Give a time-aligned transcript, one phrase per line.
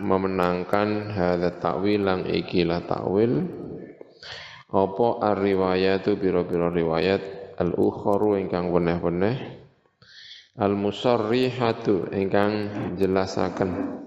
[0.02, 3.46] memenangkan hadza takwil lang ikilah takwil
[4.72, 9.62] apa ar-riwayatu biro-biro riwayat al-ukharu ingkang weneh-weneh
[10.58, 12.52] al-musarrihatu ingkang
[12.98, 14.02] jelasaken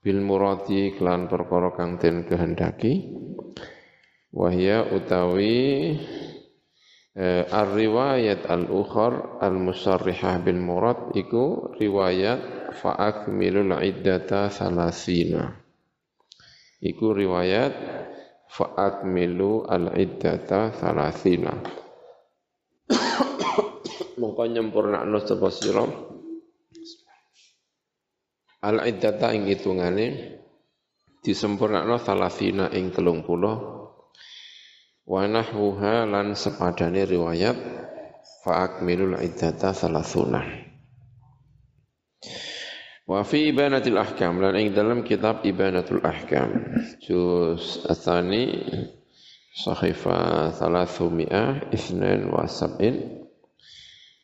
[0.00, 3.10] bil muradi kelan perkara kang den kehendaki
[4.30, 5.98] wahya utawi
[7.18, 15.50] eh, ar-riwayat al-ukhar al-musarrihah bil murad iku riwayat fa'akmilul iddata salasina.
[16.80, 17.74] Iku riwayat
[18.48, 21.52] fa'akmilu al iddata salasina.
[24.20, 25.84] Mongko nyempurnakno sapa sira.
[28.60, 30.36] Al iddata ing hitungane
[31.24, 33.24] disempurnakno salasina ing 30
[35.10, 37.56] wa nahwuha lan sepadane riwayat
[38.44, 40.44] fa'akmilul iddata salasuna.
[43.10, 46.76] Wa fi ibanatil ahkam lan ing dalam kitab ibanatul ahkam.
[47.02, 48.54] Juz asani
[49.50, 53.26] sahifa thalathumiyah isnan wa sab'in.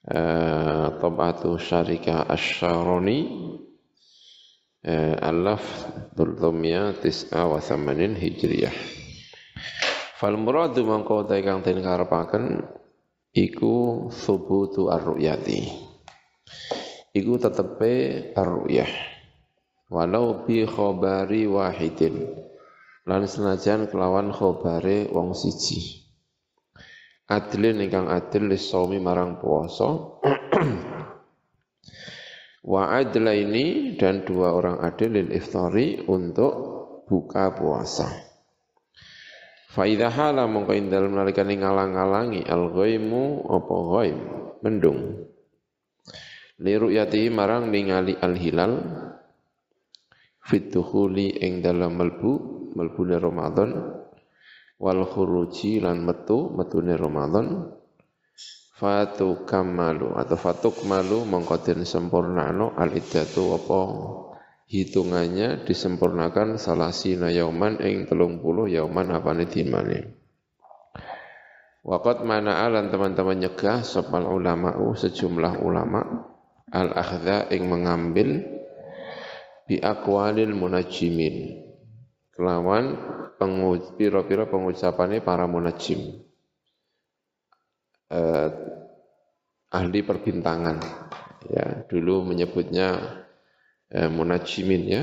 [0.06, 3.18] Uh, tabatu syarika asyaroni.
[4.86, 5.66] Uh, alaf
[6.14, 8.70] dultumiyah tis'a wa thamanin hijriyah.
[10.16, 12.62] Fal muradu mangkau kang den karepaken
[13.34, 15.68] iku thubutu ar-ru'yati.
[17.12, 18.88] Iku tetepe ar-ru'yah.
[19.90, 22.46] Walau bi khabari wahidin
[23.06, 26.02] lan senajan kelawan khabare wong siji.
[27.26, 29.86] Adlin ingkang adil lisaumi marang puasa.
[32.66, 36.54] Wa adlaini dan dua orang adil lil iftari untuk
[37.06, 38.10] buka puasa.
[39.70, 44.18] Fa idza hala mongko indal nalikane ngalang-alangi al-ghaimu apa ghaim
[44.66, 45.30] mendung.
[46.58, 48.18] Liru'yati marang ningali
[50.46, 52.32] fituhuli ing dalam melbu
[52.78, 53.70] melbune Ramadan
[54.78, 57.74] wal khuruji lan metu metune Ramadan.
[58.76, 63.80] Fatu kamalu atau fatuk malu mongko den sempurnano al iddatu apa?
[64.68, 70.12] Hitungannya disempurnakan salasina yauman ing telung puluh yauman apane dimane.
[71.88, 76.36] Waqat mana alan teman-teman nyegah sopal ulama'u sejumlah ulama'
[76.68, 78.44] al-akhdha ing mengambil
[79.66, 81.66] bi aqwalil munajimin.
[82.32, 82.96] Kelawan
[83.36, 86.22] penguj pira-pira pengucapane para munajim.
[88.06, 88.48] Eh,
[89.74, 90.78] ahli perbintangan.
[91.50, 92.96] Ya dulu menyebutnya
[93.90, 95.02] eh, munajimin ya.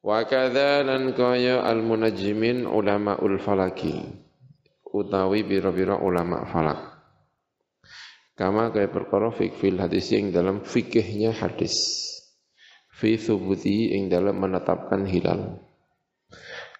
[0.00, 0.80] Wa kadza
[1.12, 4.00] kaya al munajimin ulama ul falaki.
[4.90, 6.80] Utawi pira-pira ulama falak.
[8.34, 12.09] Kama kaya perkara fikfil hadis yang dalam fikihnya hadis.
[13.00, 15.56] Fi thubuti yang dalam menetapkan hilal.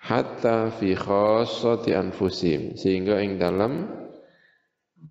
[0.05, 2.77] Hatta fi khassati anfusim.
[2.77, 3.89] Sehingga yang dalam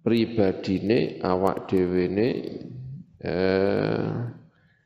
[0.06, 2.30] pribadine awak dewene
[3.18, 4.06] eh,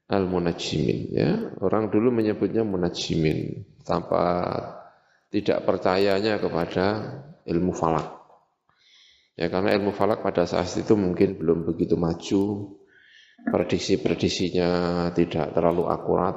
[0.08, 4.24] al munajimin ya orang dulu menyebutnya munajimin tanpa
[5.28, 6.86] tidak percayanya kepada
[7.44, 8.24] ilmu falak
[9.34, 12.69] Ya karena ilmu falak pada saat itu mungkin belum begitu maju,
[13.48, 14.69] prediksi-prediksinya
[15.16, 16.36] tidak terlalu akurat,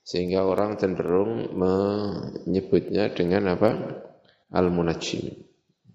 [0.00, 3.70] sehingga orang cenderung menyebutnya dengan apa?
[4.50, 5.30] Al-Munajjim.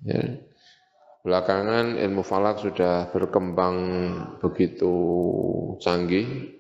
[0.06, 0.40] Ya.
[1.25, 3.78] Belakangan ilmu falak sudah berkembang
[4.40, 4.94] begitu
[5.81, 6.54] canggih,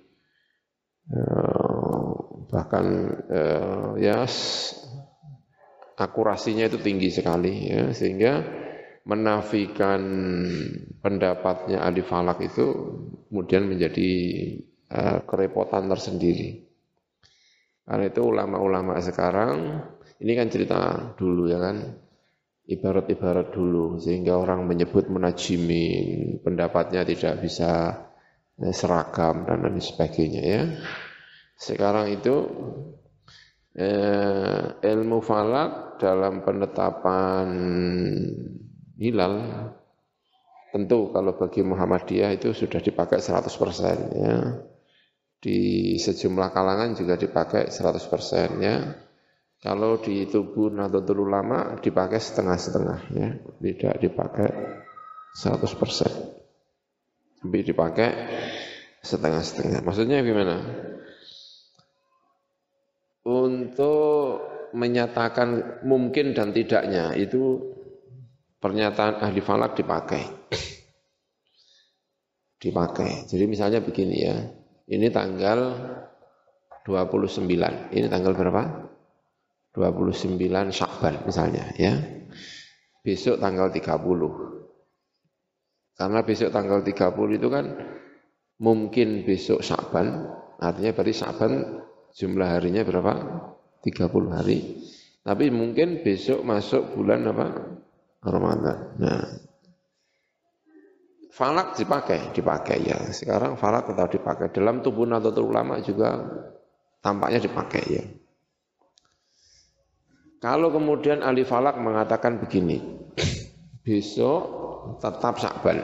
[1.13, 2.11] eh,
[2.49, 2.85] bahkan
[3.29, 4.25] eh, ya
[5.95, 8.64] akurasinya itu tinggi sekali ya sehingga
[9.05, 10.01] menafikan
[10.99, 12.65] pendapatnya ahli falak itu
[13.29, 14.11] kemudian menjadi
[14.89, 16.65] uh, kerepotan tersendiri.
[17.85, 19.77] Karena itu ulama-ulama sekarang
[20.17, 20.79] ini kan cerita
[21.13, 22.01] dulu ya kan
[22.65, 27.93] ibarat-ibarat dulu sehingga orang menyebut menajimin pendapatnya tidak bisa
[28.57, 30.63] eh, seragam dan lain sebagainya ya.
[31.53, 32.35] Sekarang itu
[33.77, 37.47] eh, ilmu falak dalam penetapan
[38.99, 39.33] hilal
[40.75, 44.59] tentu kalau bagi Muhammadiyah itu sudah dipakai 100% ya.
[45.39, 48.75] Di sejumlah kalangan juga dipakai 100% ya.
[49.63, 54.51] Kalau di tubuh Nahdlatul Ulama dipakai setengah-setengah ya, tidak dipakai
[55.33, 57.39] 100%.
[57.39, 58.09] Tapi dipakai
[59.05, 59.85] setengah-setengah.
[59.85, 60.65] Maksudnya gimana?
[63.25, 64.41] Untuk
[64.75, 67.74] menyatakan mungkin dan tidaknya itu
[68.65, 70.25] pernyataan ahli falak dipakai.
[72.65, 73.29] dipakai.
[73.29, 74.41] Jadi misalnya begini ya,
[74.89, 75.77] ini tanggal
[76.81, 77.45] 29,
[77.93, 78.89] ini tanggal berapa?
[79.77, 80.41] 29
[80.73, 81.93] Syakban misalnya ya.
[83.05, 83.85] Besok tanggal 30.
[85.93, 87.65] Karena besok tanggal 30 itu kan
[88.57, 90.25] mungkin besok Syakban,
[90.57, 91.53] artinya berarti Syakban
[92.17, 93.13] jumlah harinya berapa?
[93.85, 94.81] 30 hari.
[95.21, 97.47] Tapi mungkin besok masuk bulan apa?
[98.25, 98.77] Ramadan.
[98.97, 99.21] Nah,
[101.35, 102.97] falak dipakai, dipakai ya.
[103.13, 104.49] Sekarang falak tetap dipakai.
[104.49, 106.23] Dalam tubuh Nahdlatul Ulama juga
[107.03, 108.03] tampaknya dipakai ya.
[110.39, 112.77] Kalau kemudian ahli falak mengatakan begini,
[113.85, 114.41] besok
[115.01, 115.81] tetap sakban.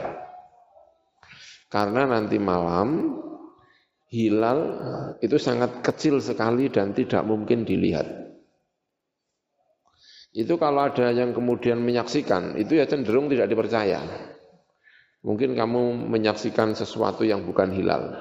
[1.66, 3.16] Karena nanti malam
[4.12, 4.60] hilal
[5.24, 8.31] itu sangat kecil sekali dan tidak mungkin dilihat.
[10.32, 14.00] Itu kalau ada yang kemudian menyaksikan, itu ya cenderung tidak dipercaya.
[15.22, 18.16] Mungkin kamu menyaksikan sesuatu yang bukan hilal.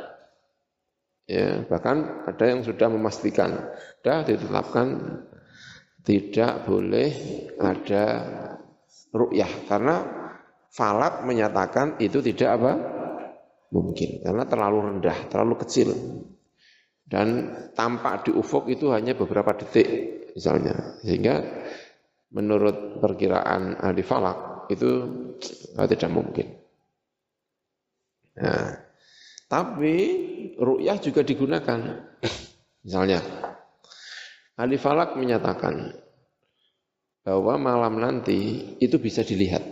[1.26, 3.72] Ya, bahkan ada yang sudah memastikan,
[4.04, 4.88] sudah ditetapkan
[6.04, 7.10] tidak boleh
[7.62, 8.04] ada
[9.14, 9.96] ru'yah karena
[10.72, 12.74] falak menyatakan itu tidak apa
[13.72, 15.94] mungkin karena terlalu rendah, terlalu kecil
[17.06, 19.88] dan tampak di ufuk itu hanya beberapa detik
[20.34, 21.44] misalnya sehingga
[22.32, 24.90] menurut perkiraan ahli falak itu
[25.76, 26.48] tidak mungkin.
[28.40, 28.72] Nah,
[29.52, 29.96] tapi
[30.56, 31.80] ru'yah juga digunakan.
[32.82, 33.20] Misalnya
[34.62, 35.90] Ahli falak menyatakan
[37.26, 39.66] bahwa malam nanti itu bisa dilihat.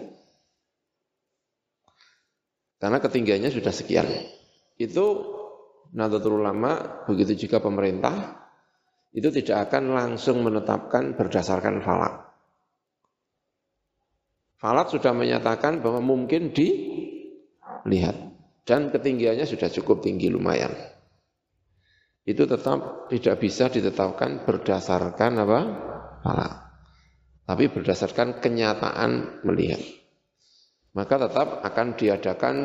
[2.80, 4.08] Karena ketinggiannya sudah sekian.
[4.80, 5.36] Itu
[5.94, 8.40] Nahdlatul Ulama, begitu juga pemerintah,
[9.14, 12.29] itu tidak akan langsung menetapkan berdasarkan falak.
[14.60, 18.16] Falak sudah menyatakan bahwa mungkin dilihat.
[18.68, 20.70] Dan ketinggiannya sudah cukup tinggi lumayan
[22.30, 25.60] itu tetap tidak bisa ditetapkan berdasarkan apa?
[26.22, 26.54] Falak.
[27.50, 29.82] Tapi berdasarkan kenyataan melihat.
[30.94, 32.56] Maka tetap akan diadakan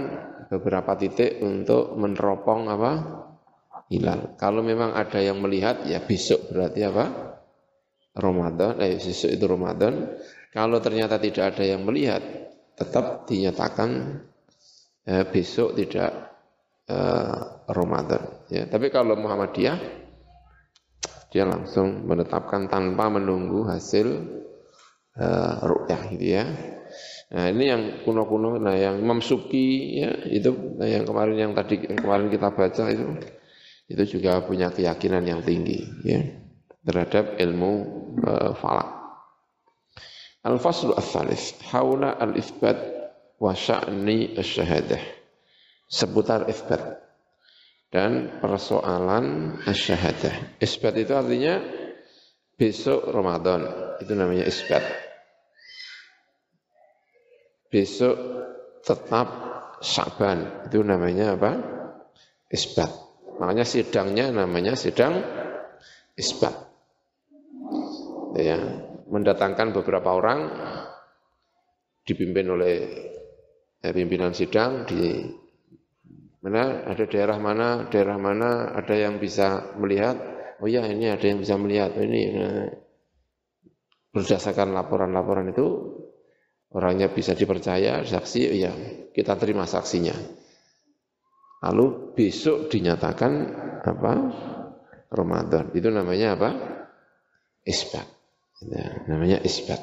[0.53, 2.93] beberapa titik untuk meneropong apa?
[3.89, 4.37] Hilal.
[4.37, 7.05] Kalau memang ada yang melihat ya besok berarti apa?
[8.15, 10.15] Ramadan, eh besok itu Ramadan.
[10.55, 12.23] Kalau ternyata tidak ada yang melihat,
[12.79, 14.23] tetap dinyatakan
[15.07, 16.35] eh, besok tidak
[16.89, 18.47] uh, Ramadan.
[18.53, 19.79] Ya, tapi kalau Muhammadiyah
[21.35, 24.07] dia langsung menetapkan tanpa menunggu hasil
[25.19, 26.45] uh, ru'yah gitu ya.
[27.35, 31.83] Nah ini yang kuno-kuno, nah yang Imam Suki ya itu nah yang kemarin yang tadi
[31.83, 33.19] yang kemarin kita baca itu
[33.91, 36.44] itu juga punya keyakinan yang tinggi ya
[36.85, 37.73] terhadap ilmu
[38.23, 38.89] uh, falak.
[40.45, 42.77] Al-faslu al-thalith, haula al-ithbat
[43.41, 45.25] wa sya'ni al-syahadah
[45.89, 47.05] seputar isbat
[47.95, 50.59] dan persoalan asyahadah.
[50.59, 51.63] Isbat itu artinya
[52.59, 53.63] besok Ramadan,
[54.03, 54.83] itu namanya isbat.
[57.71, 58.17] Besok
[58.83, 61.61] tetap Syaban, itu namanya apa?
[62.49, 62.89] Isbat.
[63.37, 65.21] Makanya sidangnya namanya sidang
[66.17, 66.57] isbat.
[68.35, 68.59] Ya,
[69.07, 70.51] mendatangkan beberapa orang
[72.03, 72.77] dipimpin oleh
[73.79, 75.23] eh, pimpinan sidang di
[76.45, 80.13] Mana ada daerah mana, daerah mana ada yang bisa melihat.
[80.61, 81.97] Oh ya ini ada yang bisa melihat.
[81.97, 82.69] Oh, ini nah,
[84.13, 85.67] berdasarkan laporan-laporan itu
[86.69, 88.73] orangnya bisa dipercaya, saksi, oh ya
[89.17, 90.13] kita terima saksinya.
[91.65, 93.33] Lalu besok dinyatakan
[93.81, 94.13] apa?
[95.09, 95.73] Ramadan.
[95.73, 96.51] Itu namanya apa?
[97.65, 98.05] Isbat.
[98.65, 99.81] Ya, namanya isbat.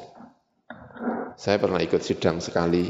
[1.34, 2.86] Saya pernah ikut sidang sekali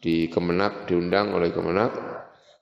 [0.00, 1.92] di Kemenak, diundang oleh Kemenak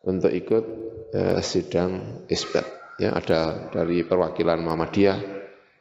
[0.07, 0.65] untuk ikut
[1.11, 2.67] eh, sidang isbat.
[3.03, 5.19] Ya, ada dari perwakilan Muhammadiyah,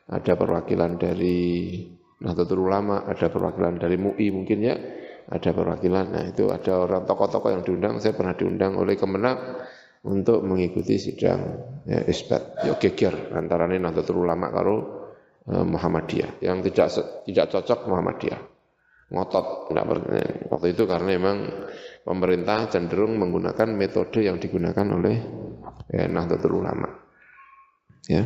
[0.10, 1.78] ada perwakilan dari
[2.22, 4.76] Nahdlatul Ulama, ada perwakilan dari MUI mungkin ya,
[5.30, 6.06] ada perwakilan.
[6.10, 8.02] Nah itu ada orang tokoh-tokoh yang diundang.
[8.02, 9.38] Saya pernah diundang oleh Kemenak
[10.06, 11.42] untuk mengikuti sidang
[11.86, 12.66] ya, isbat.
[12.66, 15.01] Ya geger antara Nahdlatul Ulama eh,
[15.50, 16.94] Muhammadiyah yang tidak
[17.26, 18.42] tidak cocok Muhammadiyah.
[19.12, 19.76] Ngotot
[20.48, 21.38] waktu itu karena memang
[22.08, 25.20] pemerintah cenderung menggunakan metode yang digunakan oleh
[25.92, 26.88] ya, Nahdlatul Ulama.
[28.08, 28.24] Ya.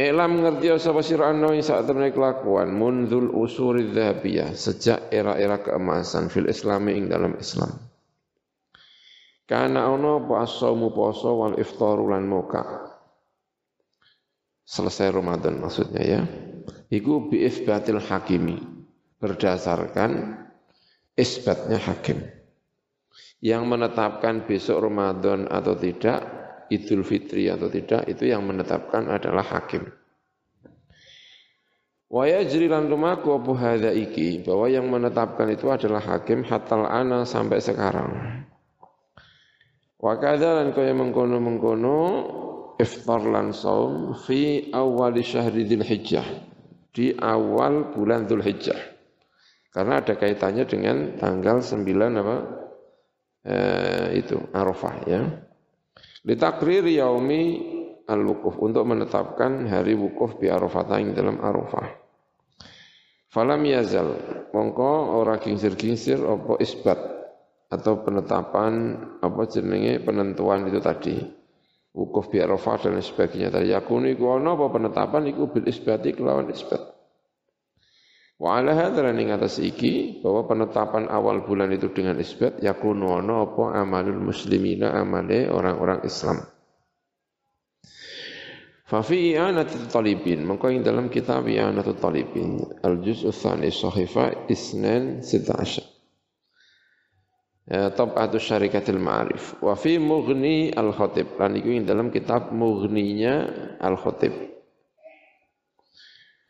[0.00, 6.48] Elam ngerti sapa sira ana saat temene kelakuan mundzul usuri dzahabiyah sejak era-era keemasan fil
[6.48, 7.68] islami ing dalam Islam.
[9.44, 12.89] Karena ono apa asomu poso wal iftaru lan moka.
[14.70, 16.22] Selesai Ramadan maksudnya ya.
[16.94, 18.54] Iku bi ifbatil hakimi
[19.18, 20.38] berdasarkan
[21.18, 22.22] isbatnya hakim.
[23.42, 26.22] Yang menetapkan besok Ramadan atau tidak
[26.70, 29.90] Idul Fitri atau tidak itu yang menetapkan adalah hakim.
[32.06, 37.58] Wa yajri lan lumaku apa iki bahwa yang menetapkan itu adalah hakim hatal ana sampai
[37.58, 38.10] sekarang.
[39.98, 41.98] Wa kadzalan kaya mengkono-mengkono
[42.80, 46.24] iftar lan saum fi awal syahri Dzulhijjah
[46.96, 48.80] di awal bulan Dzulhijjah.
[49.70, 51.86] Karena ada kaitannya dengan tanggal 9
[52.18, 52.36] apa?
[53.40, 55.22] Eh, itu Arafah ya.
[56.26, 57.42] Litakrir yaumi
[58.04, 61.86] al-wukuf untuk menetapkan hari wukuf bi Arafatain dalam Arafah.
[63.30, 64.18] Falam yazal
[64.50, 66.98] mongko ora kingsir-kingsir apa isbat
[67.70, 71.39] atau penetapan apa jenenge penentuan itu tadi.
[71.90, 76.46] Wukuf bi Arafah dan sebagainya tadi yakunu iku ana apa penetapan iku bil isbati kelawan
[76.46, 76.78] isbat.
[78.40, 83.42] Wa ala hadzal ning atas iki bahwa penetapan awal bulan itu dengan isbat yakunu ana
[83.42, 86.46] apa amalul muslimina amale orang-orang Islam.
[88.86, 95.22] Fa fi i'anatul talibin mengko ing dalam kitab i'anatul talibin al juz' tsani sahifa isnan
[95.22, 95.84] 16 ya,
[97.70, 101.38] Tabatu Syarikatil Ma'arif wa fi mughni al-khatib.
[101.38, 103.46] Lan iku ing dalam kitab mughninya
[103.78, 104.34] al-khatib.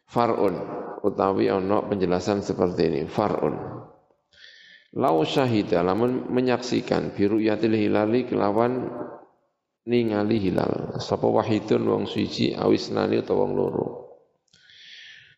[0.08, 0.56] Far'un.
[1.04, 3.00] Utawi ana penjelasan seperti ini.
[3.04, 3.52] Far'un.
[4.96, 8.88] Lau syahida lamun menyaksikan biru yatil hilali kelawan
[9.84, 10.96] ningali hilal.
[11.04, 13.86] Sapa wahidun wong suci awisnani utawa wong loro.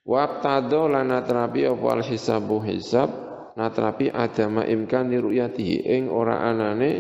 [0.06, 6.90] Waqtado lana terapi apa al hisabu hisab natrapi adama imkan ru'yatihi ing ora anane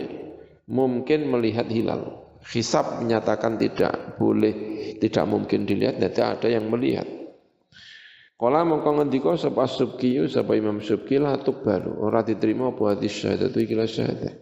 [0.68, 2.22] mungkin melihat hilal.
[2.42, 4.54] Hisab menyatakan tidak boleh,
[4.98, 7.06] tidak mungkin dilihat, tidak ada yang melihat.
[8.34, 13.62] Kala mongko ngendika sapa Subki sapa Imam Subki la baru ora diterima apa hadis syahadatu
[13.62, 14.34] iki la syahadah.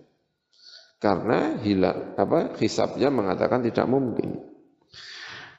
[0.97, 4.41] Karena hilal apa hisabnya mengatakan tidak mungkin.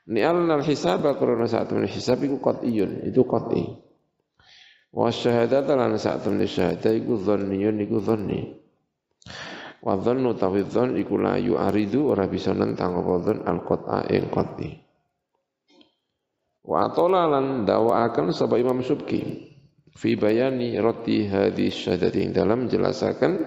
[0.10, 3.90] Ni'al al hisab karena saat hisab iku qat'iyun, itu qat'i.
[4.91, 8.60] Wa syahadat lan saat min syahadah iku dhanniyun iku dhanni.
[9.79, 14.27] Wa dhannu tawi dhann iku la yu'aridu ora bisa nentang apa dhann al qat'a ing
[14.27, 14.71] qat'i.
[16.62, 17.25] Wa atola
[17.65, 19.50] dakwakan sapa Imam Subki
[19.98, 23.41] fi bayani roti hadis syahadati dalam menjelaskan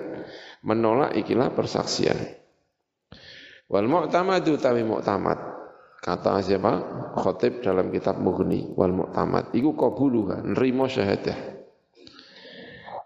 [0.64, 2.18] menolak ikilah persaksian.
[3.68, 5.53] Wal mu'tamadu tawi mu'tamad
[6.04, 6.72] kata siapa?
[7.16, 11.56] Khotib dalam kitab Mughni wal mu'tamad iku qabuluha nrimo syahadah.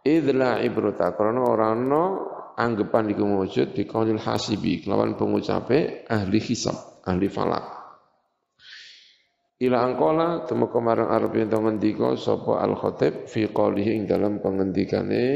[0.02, 2.04] Idla ibrata karena orang no
[2.58, 7.78] anggapan iku wujud di hasibi kelawan pengucape ahli hisab, ahli falak.
[9.58, 15.26] Ila angkola temu kemarang Arab yang ngendika sapa al khatib fi qawlihi ing dalam pengendikane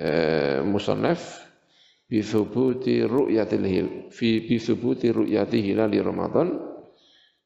[0.00, 1.44] eh, musannaf
[2.08, 6.69] thubuti ru'yatil hil fi bi thubuti ru'yati hilal Ramadan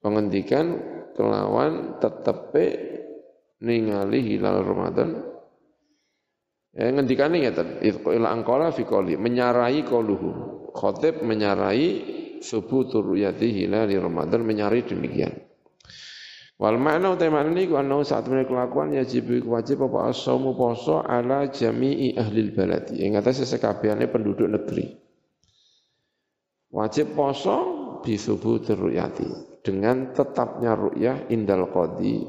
[0.05, 0.77] pengendikan
[1.17, 2.93] kelawan tetepe
[3.65, 5.25] ningali hilal Ramadan
[6.77, 10.29] eh, ngendikane ngeten ila angkola fi qawli menyarai qauluhu
[10.77, 11.89] khatib menyarai
[12.45, 15.33] thubutu ru'yati hilal Ramadan menyarai demikian
[16.55, 20.55] Wal makna utai makna ini ku anau saat menika kelakuan ya jibu wajib apa asomu
[20.55, 23.03] poso ala jami'i ahli baladi.
[23.03, 24.87] Yang atas sesekabiannya penduduk negeri.
[26.71, 27.74] Wajib poso
[28.05, 29.27] bisubu teruyati
[29.65, 32.21] dengan tetapnya ru'yah indal kodi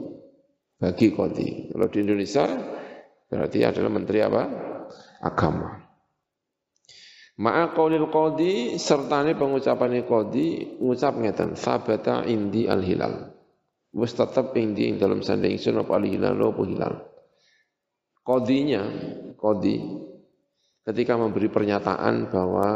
[0.80, 1.70] bagi kodi.
[1.76, 2.48] Kalau di Indonesia
[3.28, 4.44] berarti adalah menteri apa?
[5.20, 5.86] Agama.
[7.36, 13.36] Ma'a qaulil qadi sertane pengucapan qadi ngucap ngeten sabata indi al hilal.
[13.92, 16.94] Wis tetep indi dalam sanding ingsun al hilal apa hilal.
[18.24, 18.82] Qadinya,
[19.36, 19.76] qadi
[20.86, 22.68] ketika memberi pernyataan bahwa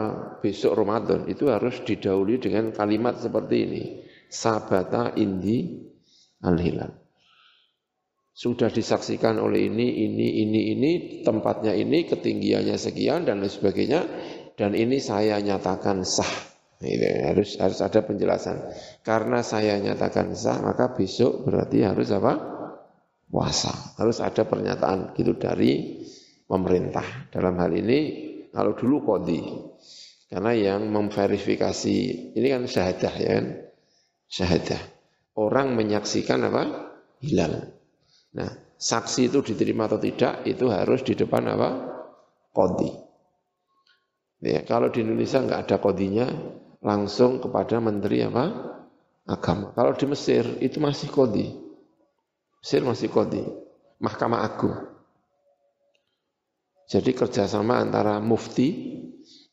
[0.42, 3.84] besok Ramadan itu harus didahului dengan kalimat seperti ini.
[4.30, 5.86] Sabata indi
[6.42, 6.92] al hilal.
[8.34, 10.92] Sudah disaksikan oleh ini, ini, ini, ini,
[11.28, 14.02] tempatnya ini, ketinggiannya sekian, dan lain sebagainya
[14.60, 16.28] dan ini saya nyatakan sah.
[16.84, 18.60] Ini harus harus ada penjelasan.
[19.08, 22.36] Karena saya nyatakan sah, maka besok berarti harus apa?
[23.32, 23.72] Puasa.
[23.96, 26.04] Harus ada pernyataan gitu dari
[26.50, 27.30] pemerintah.
[27.30, 28.00] Dalam hal ini
[28.50, 29.40] kalau dulu kodi.
[30.30, 31.98] Karena yang memverifikasi
[32.34, 33.46] ini kan syahadah ya kan?
[34.30, 34.82] Syahadah.
[35.38, 36.64] Orang menyaksikan apa?
[37.22, 37.74] Hilal.
[38.38, 41.70] Nah, saksi itu diterima atau tidak itu harus di depan apa?
[42.54, 42.90] Kodi.
[44.40, 46.28] Ya, kalau di Indonesia nggak ada kodinya,
[46.80, 48.46] langsung kepada menteri apa?
[49.30, 49.76] Agama.
[49.78, 51.54] Kalau di Mesir itu masih kodi.
[52.64, 53.44] Mesir masih kodi.
[54.00, 54.89] Mahkamah Agung.
[56.90, 58.98] Jadi kerjasama antara mufti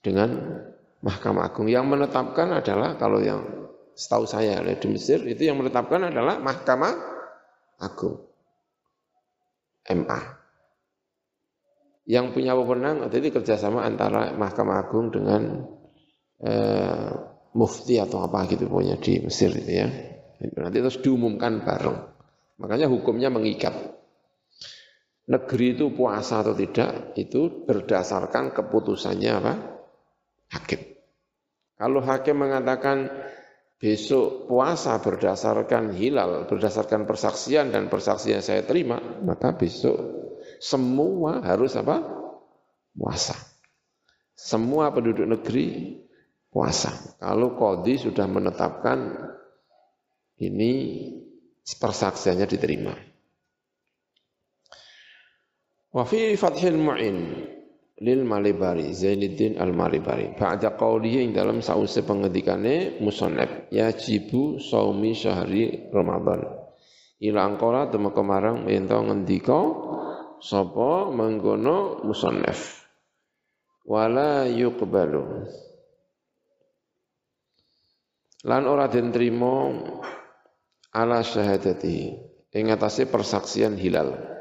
[0.00, 0.56] dengan
[1.04, 1.68] Mahkamah Agung.
[1.68, 3.44] Yang menetapkan adalah kalau yang
[3.92, 6.94] setahu saya di Mesir itu yang menetapkan adalah Mahkamah
[7.84, 8.24] Agung.
[9.86, 10.20] MA
[12.06, 15.66] yang punya wewenang jadi kerjasama antara Mahkamah Agung dengan
[16.40, 17.10] eh,
[17.52, 19.88] mufti atau apa gitu punya di Mesir itu ya.
[20.60, 21.98] Nanti terus diumumkan bareng.
[22.60, 23.72] Makanya hukumnya mengikat.
[25.26, 29.54] Negeri itu puasa atau tidak itu berdasarkan keputusannya apa?
[30.54, 30.80] Hakim.
[31.74, 33.10] Kalau hakim mengatakan
[33.76, 39.98] besok puasa berdasarkan hilal, berdasarkan persaksian dan persaksian saya terima, maka besok
[40.62, 42.00] semua harus apa?
[42.96, 43.34] Puasa.
[44.32, 45.98] Semua penduduk negeri
[46.54, 46.94] puasa.
[47.20, 49.12] Kalau kodi sudah menetapkan
[50.40, 50.72] ini
[51.66, 53.15] persaksiannya diterima.
[55.96, 57.40] Wa fi Fathil Mu'in
[58.04, 66.44] lil Malibari Zainuddin Al Malibari ba'da ing dalam sause pengedikane musannaf yajibu saumi syahri Ramadan.
[67.16, 69.56] Ila angkara temeka marang ento ngendika
[70.44, 72.84] sapa menggono musannaf.
[73.88, 75.48] Wala yuqbalu.
[78.44, 79.72] Lan ora den trima
[80.92, 82.20] ala syahadati
[82.52, 84.35] ing atase persaksian hilal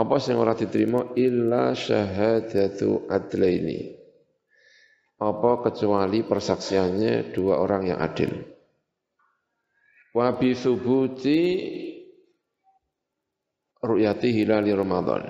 [0.00, 4.00] apa sing ora diterima illa syahadatu adlaini
[5.20, 8.32] apa kecuali persaksiannya dua orang yang adil
[10.16, 11.40] wa bi thubuti
[13.80, 15.24] ru'yati hilali Ramadan.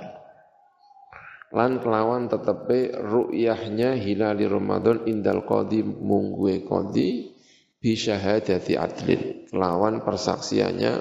[1.50, 7.34] Lan kelawan tetepe ru'yahnya hilali Ramadan indal qadi mungguwe qadi
[7.82, 9.50] bi syahadati adlin.
[9.50, 10.92] Kelawan persaksiannya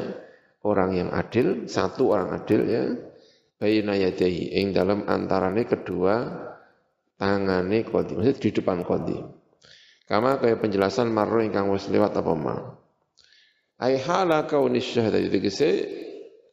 [0.65, 2.83] orang yang adil, satu orang adil ya,
[3.59, 6.15] baina yadahi ing dalam antarane kedua
[7.19, 8.15] tangane qadi.
[8.15, 9.19] Maksud di depan qadi.
[10.07, 12.55] Kama kaya penjelasan marro ingkang wis lewat apa ma.
[13.77, 15.69] Ai hala kaunis syahadati tegese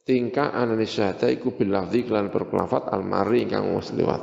[0.07, 4.23] tingkah anani syahada iku bil lafzi lan berkelafat al mari ingkang wis liwat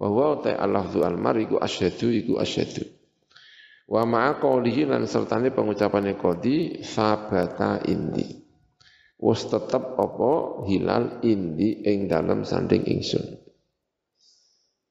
[0.00, 2.88] wa huwa ta al lafzu al mari iku asyhadu iku asyhadu
[3.92, 8.39] wa ma'a qawlihi lan sertane pengucapane qadi sabata indi
[9.20, 13.36] wis tetep apa hilal indi ing dalam sanding ingsun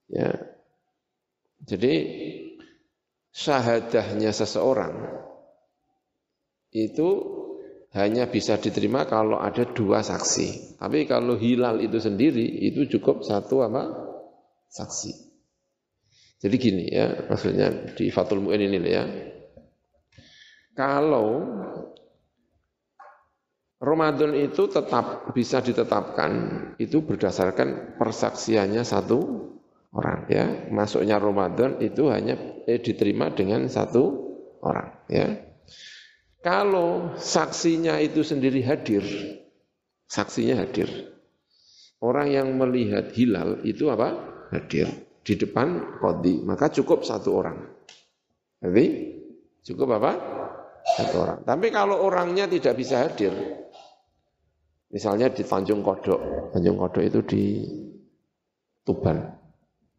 [0.10, 0.32] ya
[1.66, 1.94] jadi
[3.34, 4.94] syahadahnya seseorang
[6.70, 7.10] itu
[7.90, 10.78] hanya bisa diterima kalau ada dua saksi.
[10.78, 13.90] Tapi kalau hilal itu sendiri itu cukup satu apa?
[14.70, 15.14] Saksi.
[16.40, 19.04] Jadi gini ya, maksudnya di Fatul Mu'in ini ya.
[20.78, 21.44] Kalau
[23.80, 26.32] Ramadan itu tetap bisa ditetapkan
[26.84, 29.20] itu berdasarkan persaksiannya satu
[29.96, 30.46] orang ya.
[30.68, 32.36] Masuknya Ramadan itu hanya
[32.68, 34.04] eh, diterima dengan satu
[34.60, 35.28] orang ya.
[36.44, 39.04] Kalau saksinya itu sendiri hadir,
[40.08, 41.16] saksinya hadir.
[42.00, 44.16] Orang yang melihat hilal itu apa?
[44.56, 44.88] Hadir
[45.24, 47.60] di depan kodi, maka cukup satu orang.
[48.64, 48.86] Jadi
[49.68, 50.12] cukup apa?
[50.96, 51.40] Satu orang.
[51.44, 53.59] Tapi kalau orangnya tidak bisa hadir,
[54.90, 57.44] misalnya di Tanjung Kodok, Tanjung Kodok itu di
[58.86, 59.18] Tuban,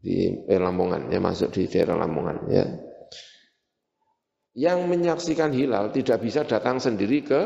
[0.03, 2.65] di eh, Lamongan, ya masuk di daerah Lamongan, ya
[4.59, 7.41] yang menyaksikan hilal tidak bisa datang sendiri ke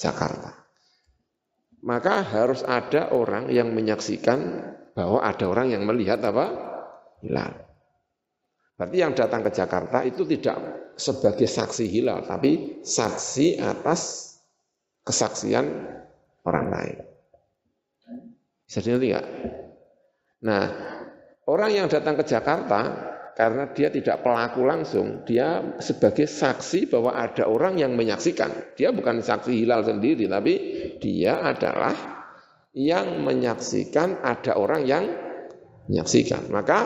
[0.00, 0.64] Jakarta.
[1.82, 4.38] Maka harus ada orang yang menyaksikan
[4.94, 6.46] bahwa ada orang yang melihat apa?
[7.20, 7.52] Hilal.
[8.78, 10.56] Berarti yang datang ke Jakarta itu tidak
[10.96, 14.34] sebagai saksi hilal, tapi saksi atas
[15.02, 15.66] kesaksian
[16.46, 16.98] orang lain.
[18.66, 19.24] Bisa enggak?
[20.42, 20.64] Nah,
[21.46, 22.80] orang yang datang ke Jakarta
[23.32, 28.76] karena dia tidak pelaku langsung, dia sebagai saksi bahwa ada orang yang menyaksikan.
[28.76, 30.54] Dia bukan saksi hilal sendiri, tapi
[31.00, 31.94] dia adalah
[32.76, 35.04] yang menyaksikan ada orang yang
[35.88, 36.48] menyaksikan.
[36.52, 36.78] Maka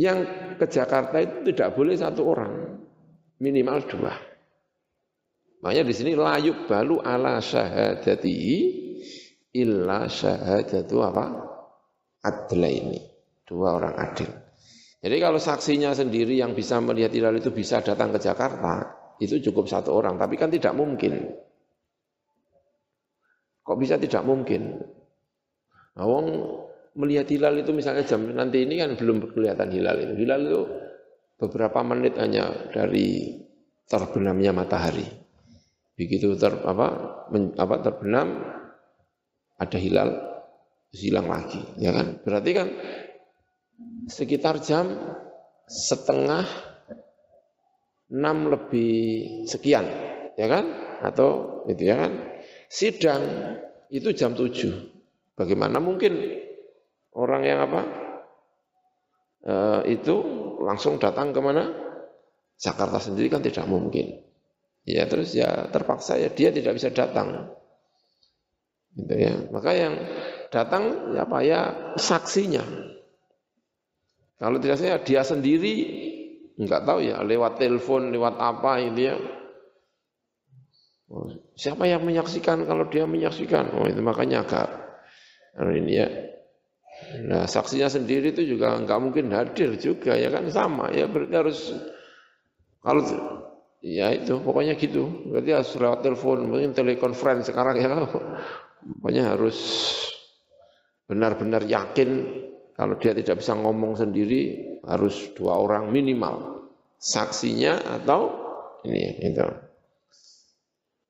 [0.00, 0.24] yang
[0.56, 2.52] ke Jakarta itu tidak boleh satu orang,
[3.40, 4.31] minimal dua.
[5.62, 8.34] Makanya di sini layuk balu ala syahadati
[9.54, 11.24] illa syahadatu apa?
[12.66, 12.98] ini
[13.46, 14.30] Dua orang adil.
[15.02, 18.86] Jadi kalau saksinya sendiri yang bisa melihat hilal itu bisa datang ke Jakarta,
[19.18, 20.14] itu cukup satu orang.
[20.18, 21.30] Tapi kan tidak mungkin.
[23.62, 24.78] Kok bisa tidak mungkin?
[25.98, 26.06] Nah,
[26.98, 30.14] melihat hilal itu misalnya jam nanti ini kan belum kelihatan hilal itu.
[30.26, 30.60] Hilal itu
[31.38, 33.42] beberapa menit hanya dari
[33.86, 35.21] terbenamnya matahari.
[35.96, 36.86] Begitu ter, apa,
[37.28, 38.40] men, apa terbenam
[39.60, 40.10] ada hilal
[40.92, 42.20] hilang lagi, ya kan?
[42.24, 42.68] Berarti kan
[44.08, 44.92] sekitar jam
[45.68, 46.44] setengah
[48.12, 48.92] enam lebih
[49.48, 49.84] sekian,
[50.36, 50.64] ya kan?
[51.04, 52.12] Atau itu ya kan?
[52.72, 53.22] Sidang
[53.92, 54.72] itu jam tujuh.
[55.36, 56.12] Bagaimana mungkin
[57.12, 57.80] orang yang apa
[59.44, 59.54] e,
[59.92, 60.14] itu
[60.64, 61.68] langsung datang ke mana
[62.56, 64.22] Jakarta sendiri kan tidak mungkin
[64.82, 67.54] ya terus ya terpaksa ya dia tidak bisa datang.
[68.92, 69.34] Gitu ya.
[69.48, 69.94] Maka yang
[70.52, 71.60] datang ya apa ya
[71.96, 72.62] saksinya.
[74.36, 75.74] Kalau tidak saya dia sendiri
[76.58, 79.16] nggak tahu ya lewat telepon lewat apa ini ya.
[81.12, 83.76] Oh, siapa yang menyaksikan kalau dia menyaksikan?
[83.76, 84.68] Oh itu makanya agak
[85.60, 86.08] ini ya.
[87.28, 91.58] Nah saksinya sendiri itu juga nggak mungkin hadir juga ya kan sama ya berarti harus
[92.80, 93.02] kalau
[93.82, 94.38] ya itu.
[94.40, 95.28] Pokoknya gitu.
[95.28, 96.48] Berarti harus lewat telepon.
[96.48, 98.06] Mungkin telekonferensi sekarang ya.
[99.02, 99.58] Pokoknya harus
[101.10, 102.10] benar-benar yakin
[102.72, 106.64] kalau dia tidak bisa ngomong sendiri harus dua orang minimal.
[107.02, 108.30] Saksinya atau
[108.86, 109.42] ini itu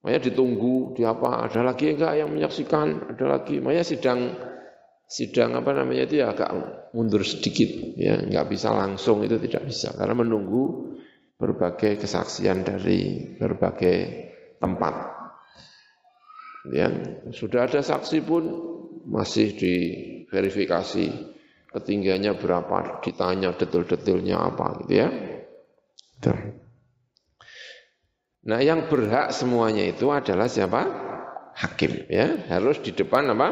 [0.03, 3.15] Makanya ditunggu di apa ada lagi enggak yang menyaksikan?
[3.15, 3.63] Ada lagi.
[3.63, 4.21] Makanya sidang
[5.07, 6.51] sidang apa namanya itu ya agak
[6.91, 8.19] mundur sedikit ya.
[8.19, 9.95] Nggak bisa langsung itu tidak bisa.
[9.95, 10.99] Karena menunggu
[11.43, 14.31] berbagai kesaksian dari berbagai
[14.63, 14.95] tempat
[16.71, 16.87] ya
[17.35, 18.45] sudah ada saksi pun
[19.11, 21.11] masih diverifikasi
[21.75, 25.11] ketinggiannya berapa ditanya detail-detailnya apa gitu ya
[28.43, 30.83] Nah, yang berhak semuanya itu adalah siapa?
[31.55, 33.49] Hakim ya, harus di depan apa?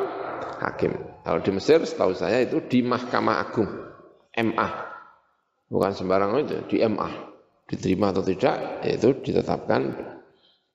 [0.66, 0.98] Hakim.
[1.22, 3.70] Kalau di Mesir setahu saya itu di Mahkamah Agung,
[4.34, 4.68] MA.
[5.70, 7.29] Bukan sembarang itu, di MA.
[7.70, 9.94] Diterima atau tidak, itu ditetapkan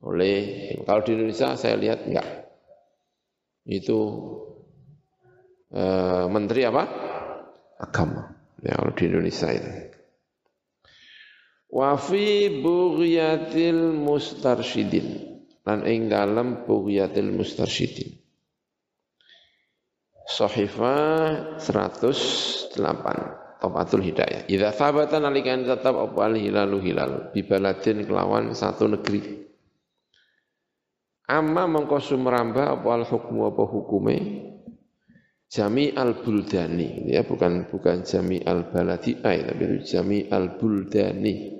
[0.05, 2.47] oleh, kalau di Indonesia saya lihat enggak.
[3.67, 3.99] Itu
[5.75, 6.83] eh, Menteri apa?
[7.83, 8.31] Agama.
[8.63, 9.71] Ya, kalau di Indonesia itu.
[11.75, 15.35] Wa fi bughyatil mustarsyidin.
[15.67, 18.15] Lan ing dalam bughyatil mustarsyidin.
[20.25, 24.45] Sahifah 108 Topatul Hidayah.
[24.45, 27.33] Idza sabata nalikan tetap apa al hilalu hilal?
[27.33, 29.41] Bi baladin kelawan satu negeri.
[31.25, 34.17] Amma mengko sumramba apa al hukmu apa hukume?
[35.49, 37.09] Jami al buldani.
[37.09, 41.57] Ya bukan bukan jami al baladi tapi jami al buldani.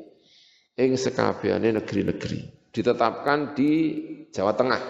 [0.78, 2.70] Ing sekabehane negeri-negeri.
[2.70, 3.72] Ditetapkan di
[4.30, 4.84] Jawa Tengah.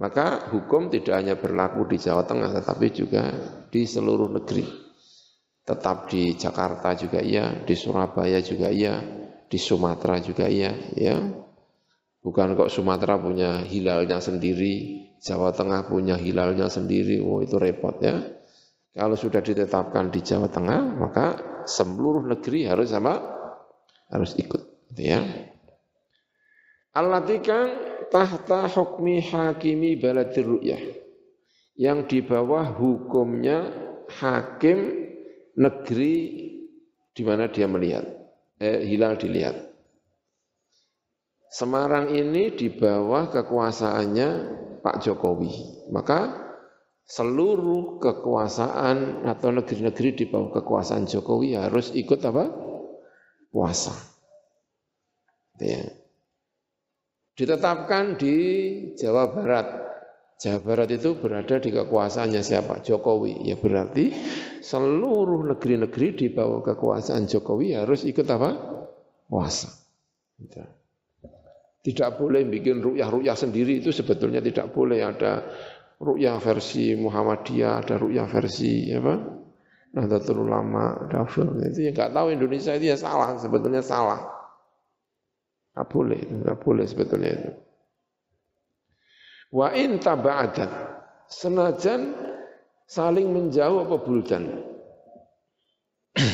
[0.00, 3.28] Maka hukum tidak hanya berlaku di Jawa Tengah tetapi juga
[3.68, 4.91] di seluruh negeri.
[5.62, 8.98] Tetap di Jakarta juga iya, di Surabaya juga iya,
[9.46, 11.22] di Sumatera juga iya, ya.
[12.22, 18.18] Bukan kok Sumatera punya hilalnya sendiri, Jawa Tengah punya hilalnya sendiri, oh itu repot ya.
[18.92, 21.26] Kalau sudah ditetapkan di Jawa Tengah, maka
[21.66, 23.18] seluruh negeri harus sama
[24.10, 25.22] harus ikut, gitu ya.
[26.92, 27.72] Allatikang
[28.12, 30.82] tahta hukmi hakimi baladir ru'yah
[31.80, 33.72] yang di bawah hukumnya
[34.20, 35.08] hakim
[35.56, 36.14] negeri
[37.12, 38.04] di mana dia melihat
[38.62, 39.72] eh, hilal dilihat.
[41.52, 44.28] Semarang ini di bawah kekuasaannya
[44.80, 45.52] Pak Jokowi.
[45.92, 46.32] Maka
[47.04, 52.48] seluruh kekuasaan atau negeri-negeri di bawah kekuasaan Jokowi harus ikut apa?
[53.52, 53.92] Puasa.
[55.60, 55.92] Ya.
[57.36, 58.36] Ditetapkan di
[58.96, 59.91] Jawa Barat.
[60.42, 62.82] Jawa Barat itu berada di kekuasaannya siapa?
[62.82, 63.46] Jokowi.
[63.46, 64.10] Ya berarti
[64.58, 68.50] seluruh negeri-negeri di bawah kekuasaan Jokowi harus ikut apa?
[69.30, 69.70] Puasa.
[70.42, 70.58] Gitu.
[71.82, 75.46] Tidak boleh bikin rukyah-rukyah sendiri itu sebetulnya tidak boleh ada
[76.02, 79.14] rukyah versi Muhammadiyah, ada rukyah versi apa?
[79.94, 81.54] Nahdlatul Ulama, Dafur.
[81.62, 84.26] Itu yang nggak tahu Indonesia itu ya salah, sebetulnya salah.
[85.78, 87.50] Nggak boleh, nggak boleh sebetulnya itu.
[89.52, 90.72] Wa in taba'adat,
[91.28, 92.16] senajan
[92.88, 94.64] saling menjauh apa buldan.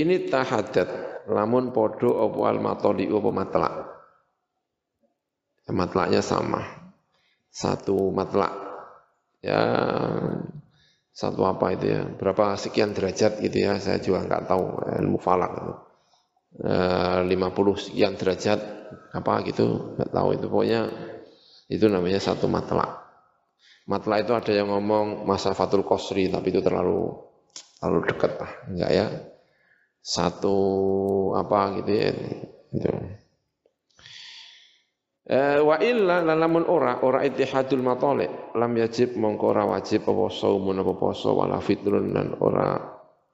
[0.00, 3.74] Ini tahadat, lamun podo apa al matoli apa matlak.
[5.64, 6.60] Ya, matlaknya sama.
[7.48, 8.52] Satu matlak.
[9.40, 9.62] Ya
[11.16, 15.52] satu apa itu ya, berapa sekian derajat gitu ya, saya juga nggak tahu ilmu falak
[15.56, 15.74] itu.
[16.60, 16.74] E,
[17.24, 17.32] 50
[17.88, 18.60] sekian derajat
[19.16, 20.80] apa gitu, nggak tahu itu pokoknya
[21.66, 23.06] itu namanya satu matlak.
[23.86, 27.14] Matlak itu ada yang ngomong masa fatul kosri tapi itu terlalu
[27.78, 29.06] terlalu dekat lah, enggak ya
[30.06, 30.58] satu
[31.34, 32.10] apa gitu ya
[32.70, 32.90] gitu.
[35.66, 41.34] Wa illa lamun ora ora ittihadul matali lam yajib mongko wajib apa saumun apa poso
[41.34, 42.78] wala fitrun dan ora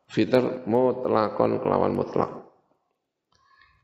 [0.08, 2.32] fitr mutlakon kelawan mutlak.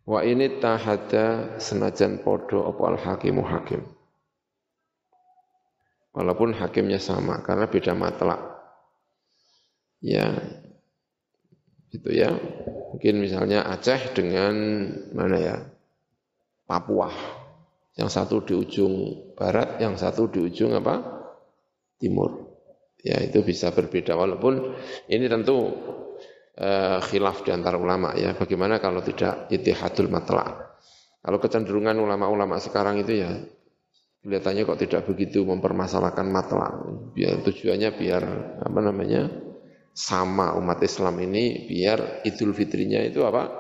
[0.09, 3.98] Wa ini tahada senajan podo apa al hakimu hakim.
[6.19, 8.43] Walaupun hakimnya sama karena beda matlak.
[10.03, 10.35] Ya,
[11.95, 12.35] gitu ya.
[12.91, 14.55] Mungkin misalnya Aceh dengan
[15.15, 15.57] mana ya?
[16.67, 17.15] Papua.
[17.95, 18.95] Yang satu di ujung
[19.39, 21.23] barat, yang satu di ujung apa?
[22.03, 22.51] Timur.
[22.99, 24.75] Ya, itu bisa berbeda walaupun
[25.07, 25.71] ini tentu
[26.59, 28.35] uh, khilaf di antara ulama ya.
[28.35, 30.67] Bagaimana kalau tidak itihadul matla?
[31.23, 33.31] Kalau kecenderungan ulama-ulama sekarang itu ya
[34.29, 36.85] kelihatannya kok tidak begitu mempermasalahkan matla.
[37.17, 38.23] Biar tujuannya biar
[38.61, 39.49] apa namanya?
[39.99, 43.51] sama umat Islam ini biar Idul Fitrinya itu apa?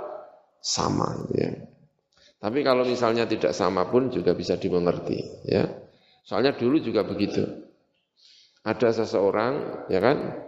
[0.63, 1.51] Sama gitu ya.
[2.39, 5.67] Tapi kalau misalnya tidak sama pun juga bisa dimengerti ya.
[6.23, 7.43] Soalnya dulu juga begitu.
[8.63, 10.47] Ada seseorang ya kan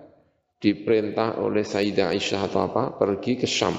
[0.62, 3.74] diperintah oleh Sayyidah Aisyah atau apa pergi ke Syam.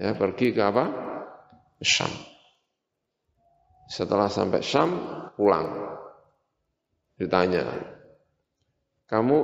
[0.00, 0.90] Ya, pergi ke apa?
[1.78, 2.10] Syam.
[3.88, 4.90] Setelah sampai Syam
[5.36, 5.96] pulang.
[7.18, 7.66] Ditanya,
[9.06, 9.38] "Kamu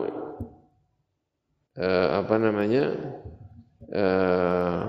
[1.79, 2.85] eh, apa namanya
[3.89, 4.85] eh,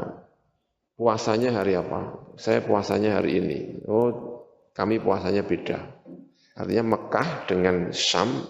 [0.99, 2.19] puasanya hari apa?
[2.35, 3.59] Saya puasanya hari ini.
[3.87, 4.11] Oh,
[4.75, 5.79] kami puasanya beda.
[6.59, 8.43] Artinya Mekah dengan Syam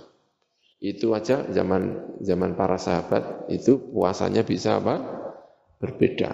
[0.79, 4.97] itu aja zaman zaman para sahabat itu puasanya bisa apa?
[5.77, 6.31] Berbeda.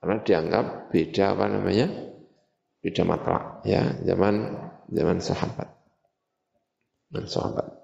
[0.00, 1.86] Karena dianggap beda apa namanya?
[2.84, 4.34] Beda mata ya, zaman
[4.92, 5.68] zaman sahabat.
[7.08, 7.80] Dan sahabat.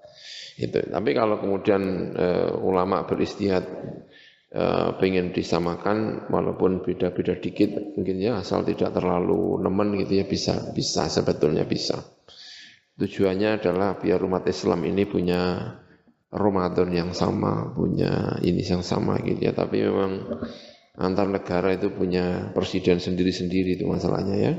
[0.61, 0.77] Itu.
[0.77, 3.65] Tapi kalau kemudian uh, ulama beristihad
[4.53, 10.69] uh, pengen disamakan walaupun beda-beda dikit mungkin ya asal tidak terlalu nemen gitu ya bisa
[10.75, 11.97] bisa sebetulnya bisa.
[13.01, 15.73] Tujuannya adalah biar umat Islam ini punya
[16.29, 19.57] Ramadan yang sama, punya ini yang sama gitu ya.
[19.57, 20.11] Tapi memang
[20.99, 24.53] antar negara itu punya presiden sendiri-sendiri itu masalahnya ya.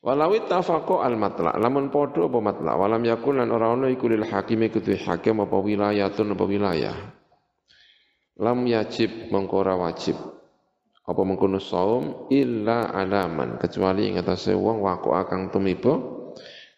[0.00, 4.24] Walawi tafaqo al matla, lamun podo apa matla, walam yakun lan ora ono iku lil
[4.24, 6.96] hakime kudu hakim apa wilayatun apa wilayah.
[8.40, 10.16] Lam yajib mengkora wajib.
[11.04, 16.00] Apa mengkono saum illa alaman kecuali ing atase wong wako akang tumiba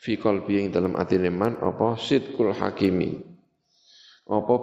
[0.03, 3.23] fi qalbi ing dalam atine man apa sidkul hakimi.
[4.27, 4.55] Apa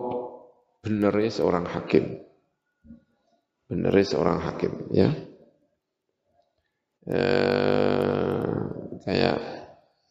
[0.83, 2.27] benere seorang hakim.
[3.71, 5.15] Benere seorang hakim ya.
[7.09, 7.88] Eh,
[9.03, 9.37] kayak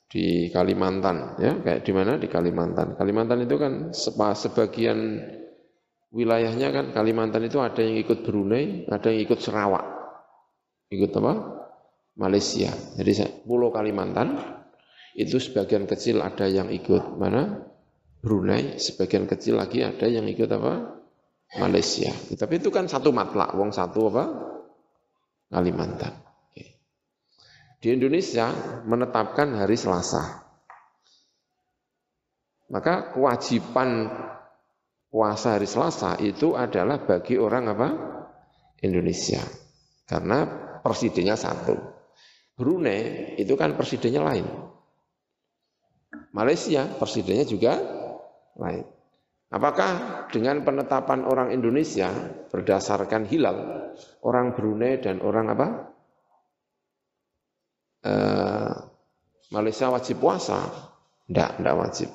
[0.09, 1.53] di Kalimantan ya.
[1.61, 2.13] Kayak di mana?
[2.17, 2.97] Di Kalimantan.
[2.97, 5.21] Kalimantan itu kan sebagian
[6.09, 9.85] wilayahnya kan Kalimantan itu ada yang ikut Brunei ada yang ikut Sarawak.
[10.89, 11.33] Ikut apa?
[12.19, 12.73] Malaysia.
[12.97, 14.41] Jadi pulau Kalimantan
[15.15, 17.69] itu sebagian kecil ada yang ikut mana?
[18.19, 20.99] Brunei sebagian kecil lagi ada yang ikut apa?
[21.61, 22.11] Malaysia.
[22.13, 24.25] Tapi itu kan satu matlak wong satu apa?
[25.49, 26.28] Kalimantan
[27.79, 28.51] di Indonesia
[28.83, 30.43] menetapkan hari Selasa.
[32.69, 34.13] Maka kewajiban
[35.09, 37.89] puasa hari Selasa itu adalah bagi orang apa?
[38.85, 39.41] Indonesia.
[40.05, 40.45] Karena
[40.85, 41.75] presidennya satu.
[42.59, 44.47] Brunei itu kan presidennya lain.
[46.35, 47.79] Malaysia presidennya juga
[48.59, 48.85] lain.
[49.49, 52.13] Apakah dengan penetapan orang Indonesia
[52.53, 53.57] berdasarkan hilal,
[54.21, 55.69] orang Brunei dan orang apa?
[58.09, 58.73] Eh,
[59.53, 60.65] Malaysia wajib puasa?
[61.29, 62.11] Tidak, tidak wajib.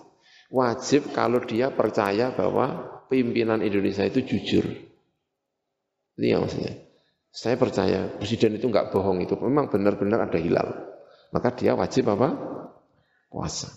[0.53, 4.65] wajib kalau dia percaya bahwa pimpinan Indonesia itu jujur.
[6.21, 6.77] Ini yang maksudnya.
[7.33, 10.93] Saya percaya presiden itu enggak bohong itu, memang benar-benar ada hilal.
[11.33, 12.37] Maka dia wajib apa?
[13.33, 13.73] Puasa.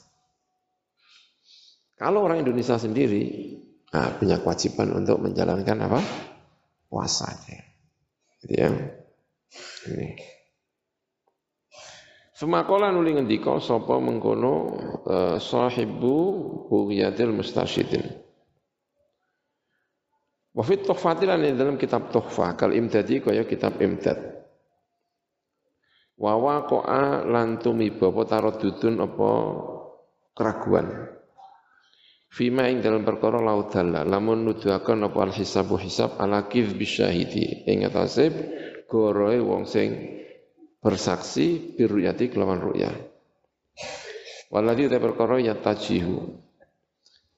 [1.97, 3.57] Kalau orang Indonesia sendiri
[3.89, 6.01] nah, punya kewajiban untuk menjalankan apa?
[6.93, 7.65] Puasanya.
[8.45, 8.69] Gitu ya.
[9.89, 10.36] Ini.
[12.37, 14.77] Semakola nuli ngendika sapa mengkono
[15.09, 16.37] uh, sahibu
[16.69, 18.05] bughyatil mustasyidin.
[20.53, 24.21] Wa fit tuhfatilan dalam kitab tuhfah kal imdadi kaya kitab imdad.
[26.21, 29.31] Wa waqa'a lan tumiba apa taradudun apa
[30.37, 30.93] keraguan.
[32.29, 37.89] Fima ing dalam perkara laudalla lamun nuduhaken apa al hisabu hisab ala kif bisyahidi ing
[37.89, 38.29] atase
[38.93, 40.21] goroe wong sing
[40.87, 42.95] bersaksi biruyati kelawan ruya.
[44.55, 46.39] Waladhi te perkara ya tajihu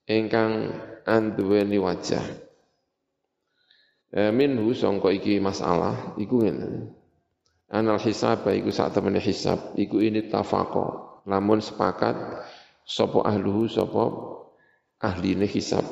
[0.04, 0.76] ingkang
[1.08, 2.20] anduweni wajah.
[4.12, 6.92] E, minhu sangka iki masalah iku ngene.
[7.72, 11.24] Anal hisab iku sak temene hisab iku ini tafaqo.
[11.24, 12.44] Lamun sepakat
[12.84, 14.04] sapa ahluhu sapa
[15.00, 15.88] ahline hisab.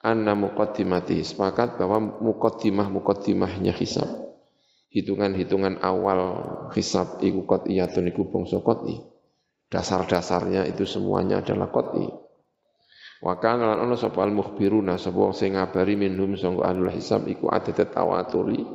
[0.00, 4.31] Anna muqaddimati sepakat bahwa muqaddimah muqaddimahnya hisab
[4.92, 6.20] hitungan-hitungan awal
[6.76, 9.00] hisab iku qat'iyatun iku bangsa qat'i.
[9.72, 12.06] Dasar-dasarnya itu semuanya adalah qat'i.
[13.22, 17.94] Wa kana lan ana sapa al-mukhbiruna sapa sing ngabari minhum sanggo ahlul hisab iku adat
[17.94, 18.66] tawaturi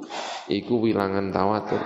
[0.49, 1.83] iku wilangan tawatur.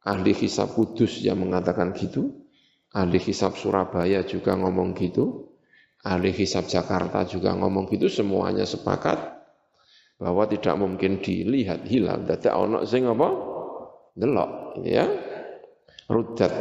[0.00, 2.48] Ahli hisab Kudus yang mengatakan gitu,
[2.96, 5.52] ahli hisab Surabaya juga ngomong gitu,
[6.00, 9.20] ahli hisab Jakarta juga ngomong gitu, semuanya sepakat
[10.16, 12.24] bahwa tidak mungkin dilihat hilal.
[12.24, 13.28] Dadi ana sing apa?
[14.20, 15.08] Delok ya.
[16.10, 16.52] Rudat.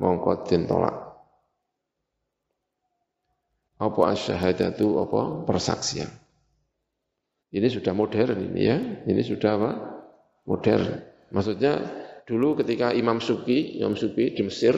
[0.00, 0.96] Mongko den tolak.
[3.80, 6.08] Apa asyhadatu apa persaksian?
[7.50, 8.76] Ini sudah modern ini ya.
[9.08, 9.70] Ini sudah apa?
[10.44, 11.00] Modern.
[11.32, 11.80] Maksudnya
[12.28, 14.74] dulu ketika Imam Suki Imam Suki di Mesir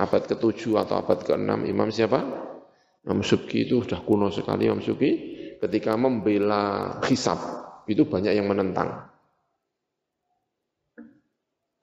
[0.00, 2.20] abad ke-7 atau abad ke-6 Imam siapa?
[3.04, 5.36] Imam Suki itu sudah kuno sekali Imam Suki.
[5.60, 7.36] Ketika membela hisab
[7.84, 9.09] itu banyak yang menentang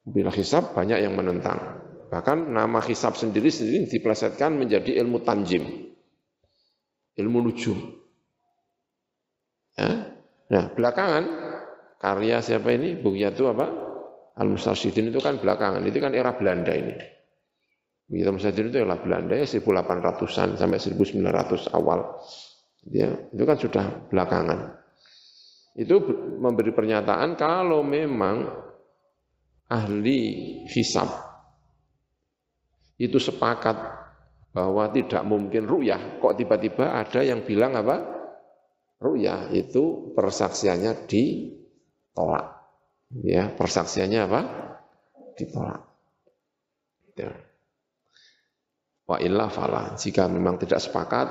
[0.08, 1.84] Bila hisab banyak yang menentang.
[2.08, 5.91] Bahkan nama hisab sendiri sendiri diplesetkan menjadi ilmu tanjim.
[7.20, 7.76] Ilmu nujum.
[9.76, 10.15] Ya.
[10.48, 11.24] Nah, belakangan
[12.00, 12.96] karya siapa ini?
[13.04, 13.67] itu apa?
[14.38, 16.93] Al-Mustarsyidin itu kan belakangan, itu kan era Belanda ini.
[18.08, 22.00] Begitu Mustarsyidin itu era Belanda ya 1800-an sampai 1900 awal.
[22.88, 24.80] Ya, itu kan sudah belakangan.
[25.76, 26.00] Itu
[26.39, 28.67] memberi pernyataan kalau memang
[29.68, 30.20] ahli
[30.72, 31.12] hisab
[32.98, 33.78] itu sepakat
[34.58, 36.18] bahwa tidak mungkin ruyah.
[36.18, 38.02] Kok tiba-tiba ada yang bilang apa?
[38.98, 42.58] Ruyah itu persaksiannya ditolak.
[43.22, 44.42] Ya, persaksiannya apa?
[45.38, 45.82] Ditolak.
[47.14, 47.38] Ya.
[49.06, 49.94] Wa illa fala.
[49.94, 51.28] Jika memang tidak sepakat,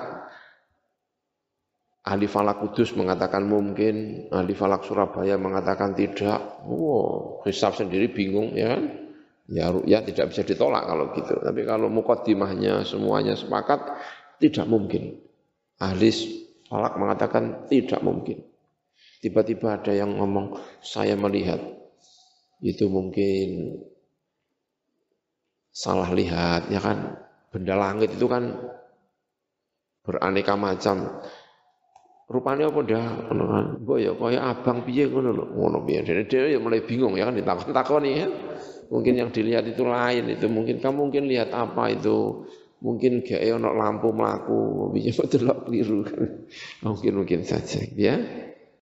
[2.06, 6.62] Ahli falak kudus mengatakan mungkin, ahli falak Surabaya mengatakan tidak.
[6.62, 8.82] Wow, hisab sendiri bingung ya kan?
[9.50, 11.34] Ya tidak bisa ditolak kalau gitu.
[11.42, 13.90] Tapi kalau mukaddimahnya semuanya sepakat,
[14.38, 15.18] tidak mungkin.
[15.82, 16.14] Ahli
[16.70, 18.38] falak mengatakan tidak mungkin.
[19.18, 21.58] Tiba-tiba ada yang ngomong, saya melihat
[22.62, 23.82] itu mungkin
[25.74, 27.18] salah lihat, ya kan?
[27.50, 28.54] Benda langit itu kan
[30.06, 31.18] beraneka macam
[32.26, 33.64] rupanya apa dah ngono kan.
[33.82, 35.44] Mbok ya kaya abang piye ngono lho.
[35.54, 36.02] Ngono piye?
[36.02, 38.28] Dene dhewe ya mulai bingung ya kan ditakon-takoni ya.
[38.86, 42.46] Mungkin yang dilihat itu lain itu mungkin kamu mungkin lihat apa itu.
[42.76, 46.04] Mungkin gak ono lampu melaku piye delok keliru.
[46.04, 46.22] Kan
[46.84, 48.20] mungkin mungkin saja ya